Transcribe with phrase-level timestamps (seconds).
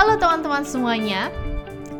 [0.00, 1.28] Halo teman-teman semuanya.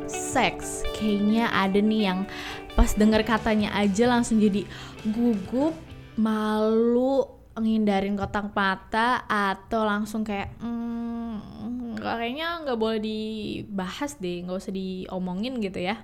[0.09, 2.25] Seks kayaknya ada nih yang
[2.73, 4.65] pas dengar katanya aja langsung jadi
[5.05, 5.77] gugup,
[6.17, 7.29] malu,
[7.61, 15.61] ngindarin kotak mata atau langsung kayak hmm, kayaknya nggak boleh dibahas deh, nggak usah diomongin
[15.61, 16.01] gitu ya.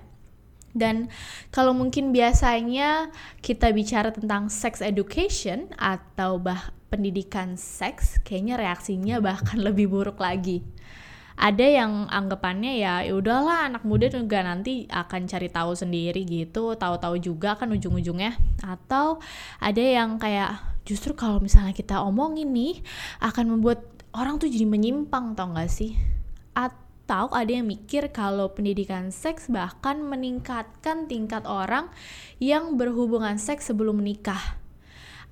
[0.77, 1.09] Dan
[1.49, 3.09] kalau mungkin biasanya
[3.41, 10.61] kita bicara tentang sex education atau bah pendidikan seks, kayaknya reaksinya bahkan lebih buruk lagi
[11.37, 16.73] ada yang anggapannya ya, ya udahlah anak muda juga nanti akan cari tahu sendiri gitu
[16.73, 18.33] tahu-tahu juga kan ujung-ujungnya.
[18.65, 19.21] Atau
[19.61, 22.81] ada yang kayak justru kalau misalnya kita omongin nih
[23.21, 23.85] akan membuat
[24.17, 25.93] orang tuh jadi menyimpang tau gak sih?
[26.57, 31.93] Atau ada yang mikir kalau pendidikan seks bahkan meningkatkan tingkat orang
[32.41, 34.57] yang berhubungan seks sebelum menikah.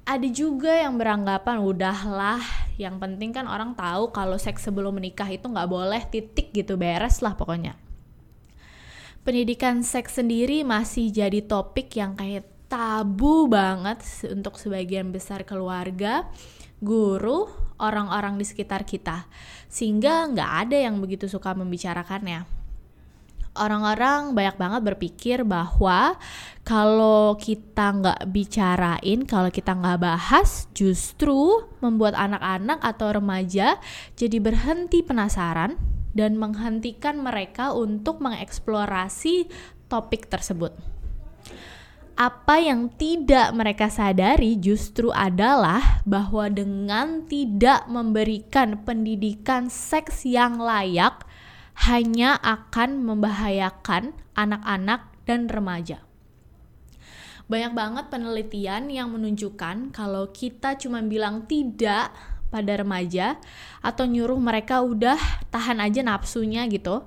[0.05, 5.47] Ada juga yang beranggapan udahlah yang penting kan orang tahu kalau seks sebelum menikah itu
[5.47, 7.75] nggak boleh titik gitu beres lah pokoknya.
[9.25, 16.29] Pendidikan seks sendiri masih jadi topik yang kayak tabu banget untuk sebagian besar keluarga
[16.77, 17.49] guru
[17.81, 19.25] orang-orang di sekitar kita.
[19.65, 22.54] Sehingga nggak ada yang begitu suka membicarakannya
[23.55, 26.19] orang-orang banyak banget berpikir bahwa
[26.61, 33.79] kalau kita nggak bicarain, kalau kita nggak bahas, justru membuat anak-anak atau remaja
[34.19, 35.79] jadi berhenti penasaran
[36.15, 39.51] dan menghentikan mereka untuk mengeksplorasi
[39.91, 40.71] topik tersebut.
[42.15, 51.27] Apa yang tidak mereka sadari justru adalah bahwa dengan tidak memberikan pendidikan seks yang layak,
[51.75, 56.05] hanya akan membahayakan anak-anak dan remaja.
[57.45, 62.09] Banyak banget penelitian yang menunjukkan kalau kita cuma bilang tidak
[62.49, 63.37] pada remaja
[63.85, 65.19] atau nyuruh mereka udah
[65.53, 67.05] tahan aja nafsunya gitu,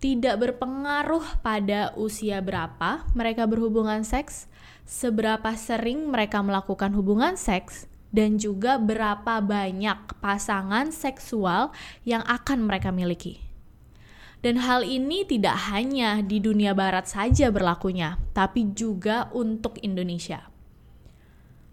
[0.00, 4.48] tidak berpengaruh pada usia berapa mereka berhubungan seks,
[4.88, 7.84] seberapa sering mereka melakukan hubungan seks,
[8.14, 11.68] dan juga berapa banyak pasangan seksual
[12.08, 13.45] yang akan mereka miliki.
[14.46, 20.46] Dan hal ini tidak hanya di dunia barat saja berlakunya, tapi juga untuk Indonesia.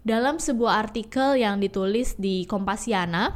[0.02, 3.30] Dalam sebuah artikel yang ditulis di Kompasiana,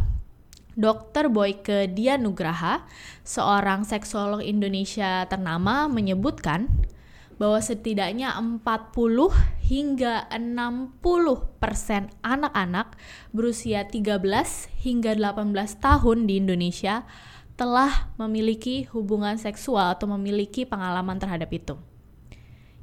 [0.75, 1.31] Dr.
[1.31, 2.83] Boyke Dianugraha,
[3.23, 6.67] seorang seksolog Indonesia ternama menyebutkan
[7.39, 8.59] bahwa setidaknya 40
[9.71, 10.99] hingga 60
[11.63, 12.99] persen anak-anak
[13.31, 14.19] berusia 13
[14.83, 17.07] hingga 18 tahun di Indonesia
[17.59, 21.75] telah memiliki hubungan seksual atau memiliki pengalaman terhadap itu.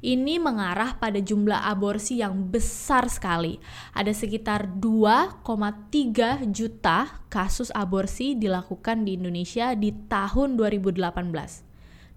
[0.04, 3.56] Ini mengarah pada jumlah aborsi yang besar sekali.
[3.96, 11.00] Ada sekitar 2,3 juta kasus aborsi dilakukan di Indonesia di tahun 2018.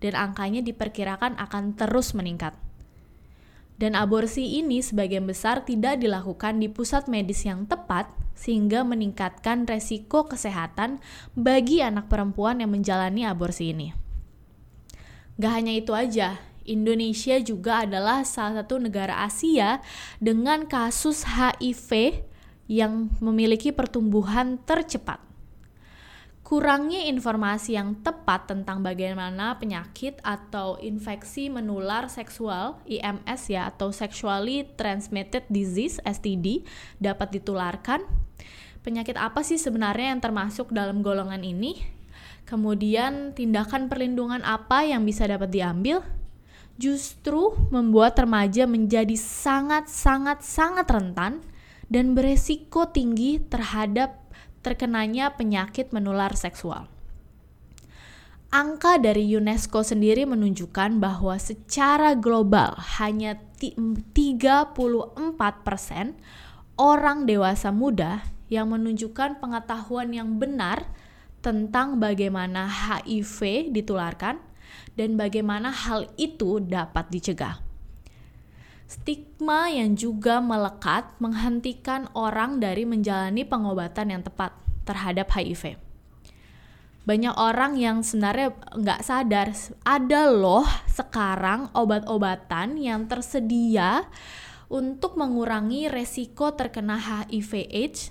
[0.04, 2.69] Dan angkanya diperkirakan akan terus meningkat.
[3.80, 10.28] Dan aborsi ini sebagian besar tidak dilakukan di pusat medis yang tepat sehingga meningkatkan resiko
[10.28, 11.00] kesehatan
[11.32, 13.96] bagi anak perempuan yang menjalani aborsi ini.
[15.40, 19.80] Gak hanya itu aja, Indonesia juga adalah salah satu negara Asia
[20.20, 22.20] dengan kasus HIV
[22.68, 25.29] yang memiliki pertumbuhan tercepat
[26.50, 34.66] kurangnya informasi yang tepat tentang bagaimana penyakit atau infeksi menular seksual IMS ya atau sexually
[34.74, 36.66] transmitted disease STD
[36.98, 38.02] dapat ditularkan.
[38.82, 41.86] Penyakit apa sih sebenarnya yang termasuk dalam golongan ini?
[42.50, 46.02] Kemudian tindakan perlindungan apa yang bisa dapat diambil?
[46.82, 51.46] Justru membuat remaja menjadi sangat-sangat-sangat rentan
[51.94, 54.29] dan beresiko tinggi terhadap
[54.62, 56.88] terkenanya penyakit menular seksual.
[58.50, 64.74] Angka dari UNESCO sendiri menunjukkan bahwa secara global hanya 34%
[66.82, 70.90] orang dewasa muda yang menunjukkan pengetahuan yang benar
[71.46, 74.42] tentang bagaimana HIV ditularkan
[74.98, 77.69] dan bagaimana hal itu dapat dicegah.
[78.90, 84.50] Stigma yang juga melekat menghentikan orang dari menjalani pengobatan yang tepat
[84.82, 85.78] terhadap HIV.
[87.06, 89.54] Banyak orang yang sebenarnya nggak sadar
[89.86, 94.10] ada loh sekarang obat-obatan yang tersedia
[94.74, 98.10] untuk mengurangi resiko terkena HIV/AIDS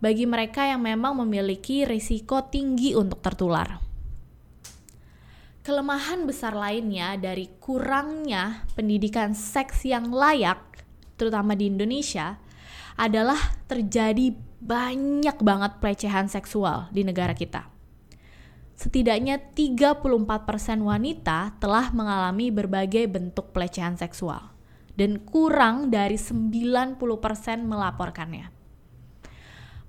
[0.00, 3.83] bagi mereka yang memang memiliki risiko tinggi untuk tertular.
[5.64, 10.60] Kelemahan besar lainnya dari kurangnya pendidikan seks yang layak,
[11.16, 12.36] terutama di Indonesia,
[13.00, 17.72] adalah terjadi banyak banget pelecehan seksual di negara kita.
[18.74, 24.50] setidaknya 34% wanita telah mengalami berbagai bentuk pelecehan seksual
[24.98, 26.98] dan kurang dari 90%
[27.64, 28.63] melaporkannya.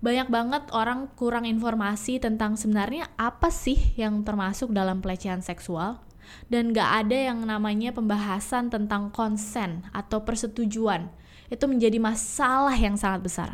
[0.05, 5.97] Banyak banget orang kurang informasi tentang sebenarnya apa sih yang termasuk dalam pelecehan seksual
[6.45, 11.09] dan gak ada yang namanya pembahasan tentang konsen atau persetujuan.
[11.49, 13.49] Itu menjadi masalah yang sangat besar.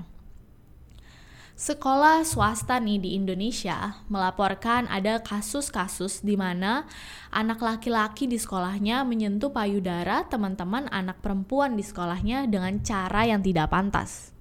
[1.55, 6.83] Sekolah swasta nih di Indonesia melaporkan ada kasus-kasus di mana
[7.31, 13.71] anak laki-laki di sekolahnya menyentuh payudara teman-teman anak perempuan di sekolahnya dengan cara yang tidak
[13.71, 14.40] pantas.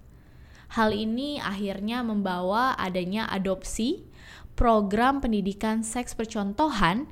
[0.70, 4.06] Hal ini akhirnya membawa adanya adopsi
[4.54, 7.10] program pendidikan seks percontohan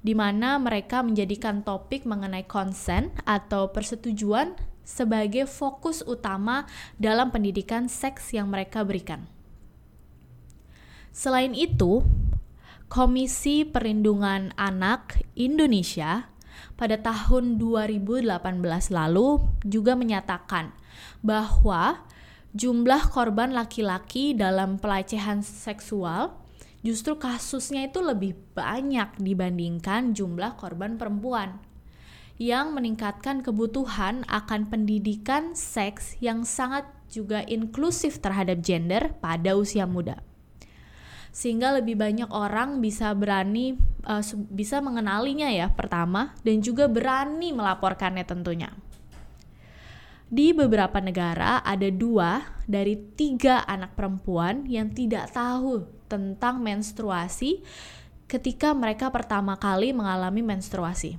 [0.00, 4.54] di mana mereka menjadikan topik mengenai konsen atau persetujuan
[4.86, 6.70] sebagai fokus utama
[7.02, 9.26] dalam pendidikan seks yang mereka berikan.
[11.10, 12.06] Selain itu,
[12.90, 16.30] Komisi Perlindungan Anak Indonesia
[16.74, 18.26] pada tahun 2018
[18.90, 20.74] lalu juga menyatakan
[21.22, 22.02] bahwa
[22.50, 26.34] jumlah korban laki-laki dalam pelecehan seksual
[26.82, 31.62] justru kasusnya itu lebih banyak dibandingkan jumlah korban perempuan
[32.40, 40.24] yang meningkatkan kebutuhan akan pendidikan seks yang sangat juga inklusif terhadap gender pada usia muda
[41.30, 48.26] sehingga lebih banyak orang bisa berani uh, bisa mengenalinya ya pertama dan juga berani melaporkannya
[48.26, 48.70] tentunya.
[50.30, 57.66] Di beberapa negara ada dua dari tiga anak perempuan yang tidak tahu tentang menstruasi
[58.30, 61.18] ketika mereka pertama kali mengalami menstruasi.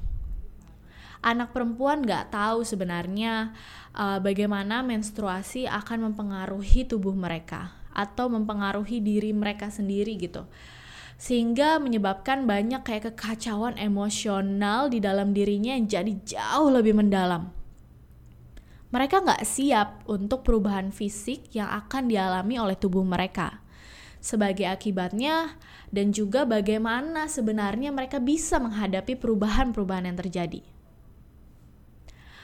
[1.20, 3.52] Anak perempuan nggak tahu sebenarnya
[3.92, 10.48] uh, bagaimana menstruasi akan mempengaruhi tubuh mereka atau mempengaruhi diri mereka sendiri gitu
[11.22, 17.61] sehingga menyebabkan banyak kayak kekacauan emosional di dalam dirinya yang jadi jauh lebih mendalam.
[18.92, 23.64] Mereka nggak siap untuk perubahan fisik yang akan dialami oleh tubuh mereka.
[24.22, 25.58] Sebagai akibatnya,
[25.90, 30.62] dan juga bagaimana sebenarnya mereka bisa menghadapi perubahan-perubahan yang terjadi.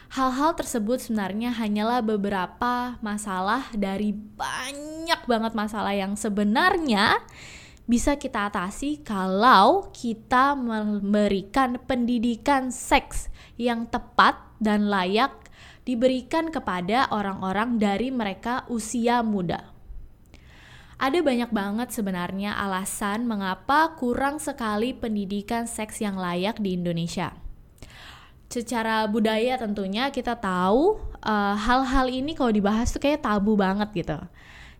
[0.07, 7.19] Hal-hal tersebut sebenarnya hanyalah beberapa masalah dari banyak banget masalah yang sebenarnya
[7.87, 13.27] bisa kita atasi kalau kita memberikan pendidikan seks
[13.59, 15.46] yang tepat dan layak
[15.87, 19.71] diberikan kepada orang-orang dari mereka usia muda.
[20.99, 27.47] Ada banyak banget sebenarnya alasan mengapa kurang sekali pendidikan seks yang layak di Indonesia
[28.47, 33.91] secara budaya tentunya kita tahu eh, hal-hal uh, ini kalau dibahas tuh kayak tabu banget
[33.93, 34.19] gitu.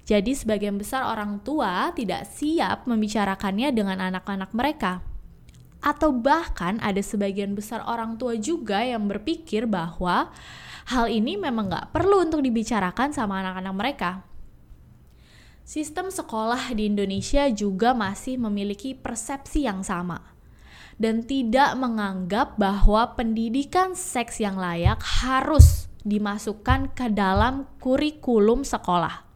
[0.08, 5.04] Jadi sebagian besar orang tua tidak siap membicarakannya dengan anak-anak mereka.
[5.84, 10.32] Atau bahkan ada sebagian besar orang tua juga yang berpikir bahwa
[10.88, 14.12] hal ini memang nggak perlu untuk dibicarakan sama anak-anak mereka.
[15.68, 20.24] Sistem sekolah di Indonesia juga masih memiliki persepsi yang sama
[20.96, 29.28] dan tidak menganggap bahwa pendidikan seks yang layak harus dimasukkan ke dalam kurikulum sekolah.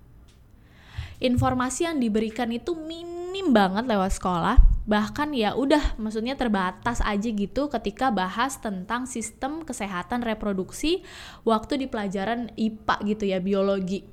[1.20, 7.69] Informasi yang diberikan itu minim banget lewat sekolah, bahkan ya udah maksudnya terbatas aja gitu
[7.69, 11.05] ketika bahas tentang sistem kesehatan reproduksi
[11.45, 14.05] waktu di pelajaran IPA gitu ya, biologi.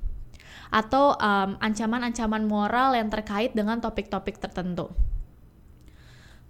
[0.69, 1.17] Atau
[1.57, 4.93] ancaman-ancaman um, moral yang terkait dengan topik-topik tertentu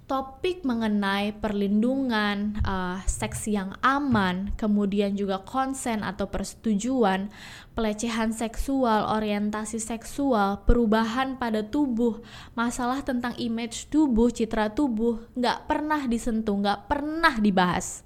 [0.10, 7.30] topik mengenai perlindungan, uh, seks yang aman, kemudian juga konsen atau persetujuan,
[7.78, 12.25] pelecehan seksual, orientasi seksual, perubahan pada tubuh,
[12.58, 18.01] masalah tentang image tubuh, citra tubuh, nggak pernah disentuh, nggak pernah dibahas.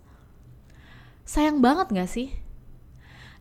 [1.24, 2.36] Sayang banget nggak sih?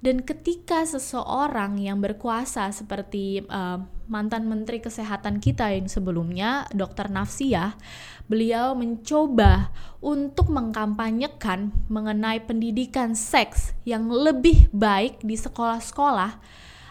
[0.02, 7.08] Dan ketika seseorang yang berkuasa seperti uh, mantan Menteri Kesehatan kita yang sebelumnya, Dr.
[7.08, 7.80] Nafsiyah,
[8.28, 9.72] beliau mencoba
[10.04, 16.36] untuk mengkampanyekan mengenai pendidikan seks yang lebih baik di sekolah-sekolah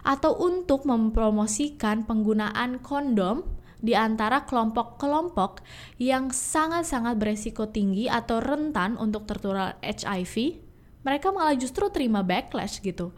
[0.01, 3.45] atau untuk mempromosikan penggunaan kondom
[3.81, 5.61] di antara kelompok-kelompok
[6.01, 10.70] yang sangat-sangat beresiko tinggi atau rentan untuk tertular HIV
[11.01, 13.09] mereka malah justru terima backlash gitu.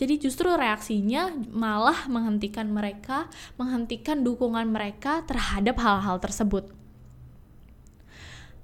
[0.00, 3.28] Jadi justru reaksinya malah menghentikan mereka,
[3.60, 6.72] menghentikan dukungan mereka terhadap hal-hal tersebut.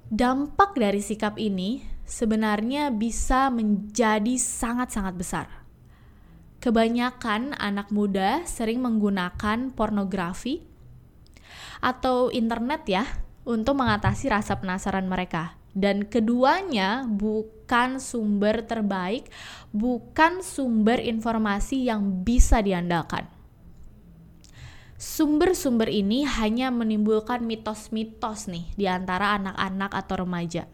[0.09, 5.47] Dampak dari sikap ini sebenarnya bisa menjadi sangat-sangat besar.
[6.61, 10.63] Kebanyakan anak muda sering menggunakan pornografi
[11.83, 13.03] atau internet ya
[13.43, 15.62] untuk mengatasi rasa penasaran mereka.
[15.73, 19.27] Dan keduanya bukan sumber terbaik,
[19.73, 23.25] bukan sumber informasi yang bisa diandalkan.
[25.03, 30.69] Sumber-sumber ini hanya menimbulkan mitos-mitos nih di antara anak-anak atau remaja.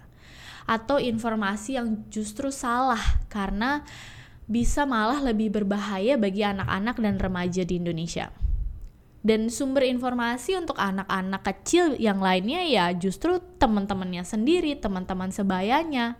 [0.69, 3.01] Atau informasi yang justru salah
[3.31, 3.81] karena
[4.45, 8.29] bisa malah lebih berbahaya bagi anak-anak dan remaja di Indonesia.
[9.19, 16.15] Dan sumber informasi untuk anak-anak kecil yang lainnya ya justru teman-temannya sendiri, teman-teman sebayanya.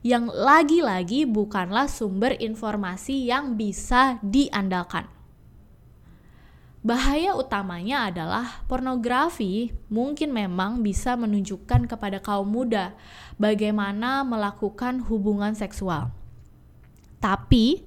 [0.00, 5.18] Yang lagi-lagi bukanlah sumber informasi yang bisa diandalkan.
[6.78, 12.94] Bahaya utamanya adalah pornografi mungkin memang bisa menunjukkan kepada kaum muda
[13.36, 16.14] bagaimana melakukan hubungan seksual.
[17.18, 17.82] Tapi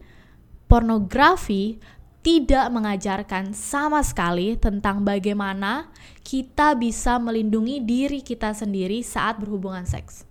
[0.68, 1.80] pornografi
[2.22, 5.90] tidak mengajarkan sama sekali tentang bagaimana
[6.22, 10.30] kita bisa melindungi diri kita sendiri saat berhubungan seks.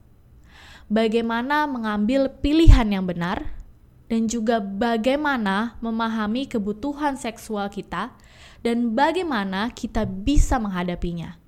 [0.87, 3.59] Bagaimana mengambil pilihan yang benar
[4.11, 8.15] dan juga bagaimana memahami kebutuhan seksual kita
[8.63, 11.39] dan bagaimana kita bisa menghadapinya.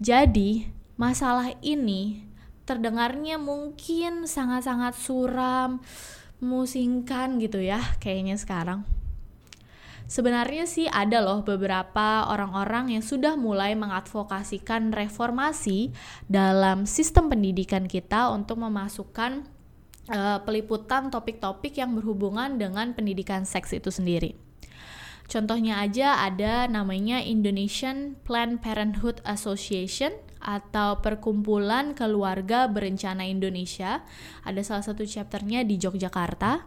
[0.00, 2.24] Jadi, masalah ini
[2.64, 5.82] terdengarnya mungkin sangat-sangat suram,
[6.40, 8.82] musingkan gitu ya kayaknya sekarang.
[10.10, 15.94] Sebenarnya sih ada loh beberapa orang-orang yang sudah mulai mengadvokasikan reformasi
[16.26, 19.46] dalam sistem pendidikan kita untuk memasukkan
[20.10, 24.34] uh, peliputan topik-topik yang berhubungan dengan pendidikan seks itu sendiri.
[25.30, 34.02] Contohnya aja ada namanya Indonesian Planned Parenthood Association atau Perkumpulan Keluarga Berencana Indonesia.
[34.42, 36.64] Ada salah satu chapternya di Yogyakarta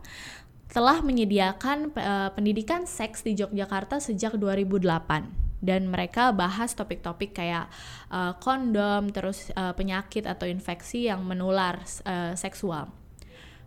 [0.73, 7.71] telah menyediakan uh, pendidikan seks di Yogyakarta sejak 2008 dan mereka bahas topik-topik kayak
[8.11, 12.91] uh, kondom, terus uh, penyakit atau infeksi yang menular uh, seksual.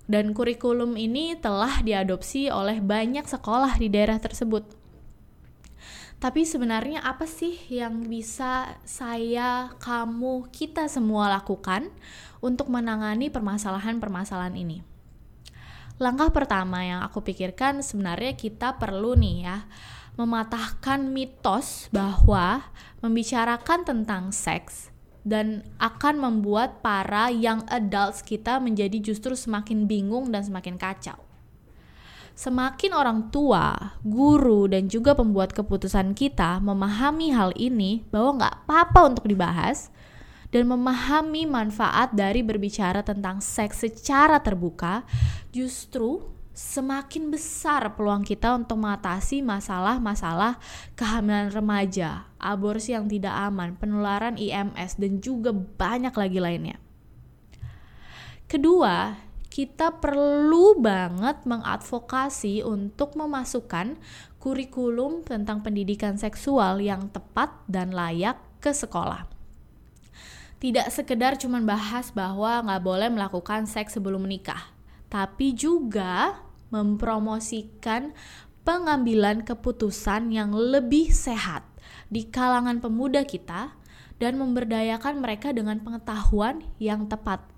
[0.06, 4.85] Dan kurikulum ini telah diadopsi oleh banyak sekolah di daerah tersebut.
[6.16, 11.92] Tapi sebenarnya apa sih yang bisa saya, kamu, kita semua lakukan
[12.40, 14.80] untuk menangani permasalahan-permasalahan ini?
[16.00, 19.58] Langkah pertama yang aku pikirkan sebenarnya kita perlu nih ya
[20.16, 22.64] mematahkan mitos bahwa
[23.04, 24.88] membicarakan tentang seks
[25.26, 31.25] dan akan membuat para young adults kita menjadi justru semakin bingung dan semakin kacau
[32.36, 39.00] semakin orang tua, guru, dan juga pembuat keputusan kita memahami hal ini bahwa nggak apa-apa
[39.08, 39.88] untuk dibahas
[40.52, 45.02] dan memahami manfaat dari berbicara tentang seks secara terbuka,
[45.50, 50.56] justru semakin besar peluang kita untuk mengatasi masalah-masalah
[50.96, 56.76] kehamilan remaja, aborsi yang tidak aman, penularan IMS, dan juga banyak lagi lainnya.
[58.46, 59.25] Kedua,
[59.56, 63.96] kita perlu banget mengadvokasi untuk memasukkan
[64.36, 69.24] kurikulum tentang pendidikan seksual yang tepat dan layak ke sekolah.
[70.60, 74.60] Tidak sekedar cuman bahas bahwa nggak boleh melakukan seks sebelum menikah,
[75.08, 76.36] tapi juga
[76.68, 78.12] mempromosikan
[78.60, 81.64] pengambilan keputusan yang lebih sehat
[82.12, 83.72] di kalangan pemuda kita
[84.20, 87.55] dan memberdayakan mereka dengan pengetahuan yang tepat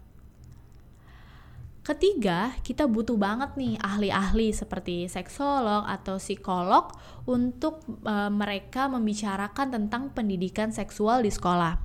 [1.89, 6.93] Ketiga, kita butuh banget nih ahli-ahli seperti seksolog atau psikolog
[7.25, 11.81] untuk e, mereka membicarakan tentang pendidikan seksual di sekolah.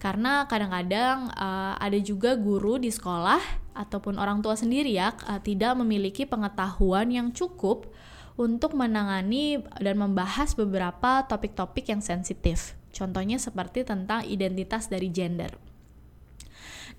[0.00, 5.76] Karena kadang-kadang e, ada juga guru di sekolah ataupun orang tua sendiri ya e, tidak
[5.76, 7.92] memiliki pengetahuan yang cukup
[8.40, 12.72] untuk menangani dan membahas beberapa topik-topik yang sensitif.
[12.96, 15.69] Contohnya seperti tentang identitas dari gender.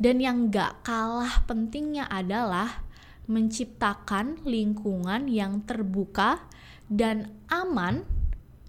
[0.02, 2.82] Dan yang gak kalah pentingnya adalah
[3.30, 6.42] menciptakan lingkungan yang terbuka
[6.90, 8.02] dan aman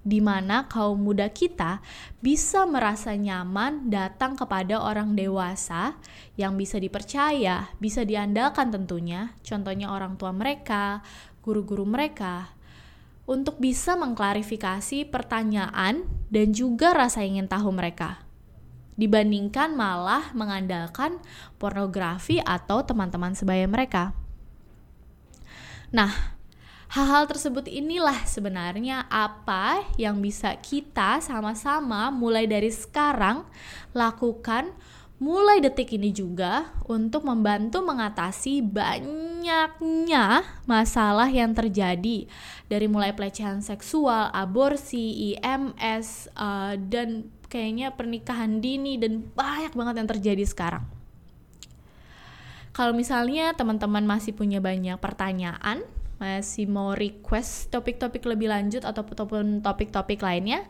[0.04, 1.80] di mana kaum muda kita
[2.20, 5.96] bisa merasa nyaman datang kepada orang dewasa
[6.36, 11.00] yang bisa dipercaya, bisa diandalkan tentunya, contohnya orang tua mereka,
[11.40, 12.52] guru-guru mereka,
[13.24, 18.21] untuk bisa mengklarifikasi pertanyaan dan juga rasa ingin tahu mereka
[18.96, 21.16] dibandingkan malah mengandalkan
[21.56, 24.12] pornografi atau teman-teman sebaya mereka.
[25.92, 26.12] Nah,
[26.92, 33.44] hal-hal tersebut inilah sebenarnya apa yang bisa kita sama-sama mulai dari sekarang
[33.96, 34.72] lakukan
[35.22, 42.26] mulai detik ini juga untuk membantu mengatasi banyaknya masalah yang terjadi
[42.66, 50.10] dari mulai pelecehan seksual, aborsi, IMS, uh, dan kayaknya pernikahan dini dan banyak banget yang
[50.10, 50.82] terjadi sekarang.
[52.74, 55.86] Kalau misalnya teman-teman masih punya banyak pertanyaan,
[56.18, 60.66] masih mau request topik-topik lebih lanjut ataupun topik-topik lainnya,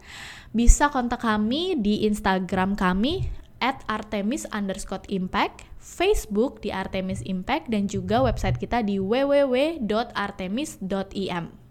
[0.52, 7.87] bisa kontak kami di Instagram kami at Artemis underscore impact, Facebook di Artemis Impact, dan
[7.87, 11.62] juga website kita di www.artemis.im.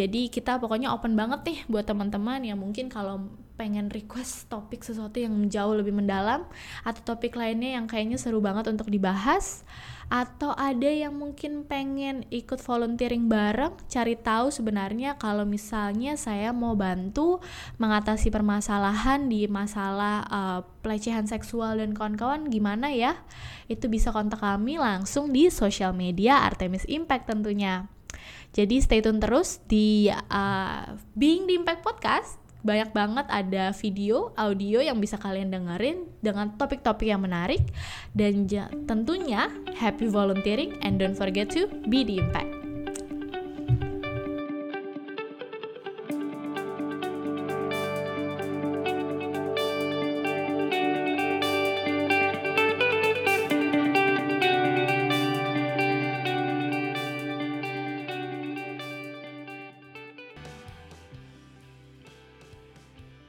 [0.00, 3.28] Jadi kita pokoknya open banget nih buat teman-teman yang mungkin kalau
[3.60, 6.48] pengen request topik sesuatu yang jauh lebih mendalam
[6.80, 9.60] atau topik lainnya yang kayaknya seru banget untuk dibahas
[10.08, 16.72] atau ada yang mungkin pengen ikut volunteering bareng cari tahu sebenarnya kalau misalnya saya mau
[16.72, 17.44] bantu
[17.76, 23.20] mengatasi permasalahan di masalah uh, pelecehan seksual dan kawan-kawan gimana ya?
[23.68, 27.99] Itu bisa kontak kami langsung di sosial media Artemis Impact tentunya
[28.50, 34.84] jadi stay tune terus di uh, Being the Impact Podcast banyak banget ada video, audio
[34.84, 37.72] yang bisa kalian dengerin dengan topik-topik yang menarik
[38.12, 38.44] dan
[38.84, 39.48] tentunya
[39.80, 42.59] happy volunteering and don't forget to be the impact.